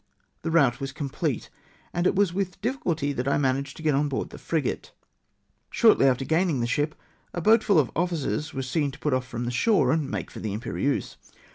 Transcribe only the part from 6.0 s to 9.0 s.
after gaining the ship, a boat full of officers was seen to